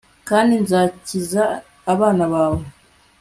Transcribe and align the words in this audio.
kandi 0.29 0.53
nzakiza 0.63 1.43
abana 1.93 2.23
bawe 2.33 2.63